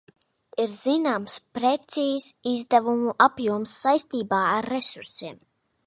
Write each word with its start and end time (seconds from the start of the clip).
Ir 0.61 0.71
zināms 0.83 1.35
precīzs 1.59 2.27
izdevumu 2.55 3.15
apjoms 3.27 3.79
saistībā 3.85 4.45
ar 4.59 4.71
resursiem. 4.77 5.43